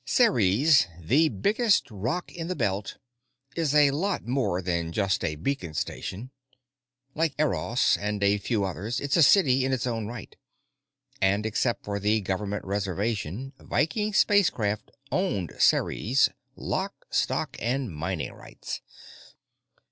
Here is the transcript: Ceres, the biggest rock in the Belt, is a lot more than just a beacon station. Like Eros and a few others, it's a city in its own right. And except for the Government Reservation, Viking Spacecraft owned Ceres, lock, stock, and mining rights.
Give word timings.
Ceres, 0.03 0.87
the 0.99 1.29
biggest 1.29 1.91
rock 1.91 2.31
in 2.31 2.47
the 2.47 2.55
Belt, 2.55 2.97
is 3.55 3.75
a 3.75 3.91
lot 3.91 4.25
more 4.25 4.59
than 4.59 4.91
just 4.91 5.23
a 5.23 5.35
beacon 5.35 5.75
station. 5.75 6.31
Like 7.13 7.35
Eros 7.37 7.97
and 7.97 8.23
a 8.23 8.39
few 8.39 8.63
others, 8.65 8.99
it's 8.99 9.15
a 9.15 9.21
city 9.21 9.63
in 9.63 9.71
its 9.71 9.85
own 9.85 10.07
right. 10.07 10.35
And 11.21 11.45
except 11.45 11.85
for 11.85 11.99
the 11.99 12.19
Government 12.21 12.65
Reservation, 12.65 13.53
Viking 13.59 14.11
Spacecraft 14.11 14.89
owned 15.11 15.53
Ceres, 15.59 16.29
lock, 16.55 17.05
stock, 17.11 17.55
and 17.59 17.93
mining 17.95 18.33
rights. 18.33 18.81